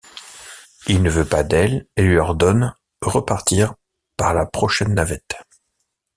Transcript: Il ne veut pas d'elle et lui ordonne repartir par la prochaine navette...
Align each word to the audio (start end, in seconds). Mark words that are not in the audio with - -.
Il 0.87 1.03
ne 1.03 1.11
veut 1.11 1.25
pas 1.27 1.43
d'elle 1.43 1.85
et 1.95 2.01
lui 2.01 2.17
ordonne 2.17 2.73
repartir 3.03 3.75
par 4.17 4.33
la 4.33 4.47
prochaine 4.47 4.95
navette... 4.95 5.35